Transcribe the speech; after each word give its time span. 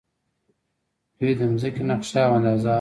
دوی 1.19 1.31
د 1.39 1.41
ځمکې 1.61 1.83
نقشه 1.89 2.19
او 2.25 2.31
اندازه 2.39 2.61
اخلي. 2.67 2.69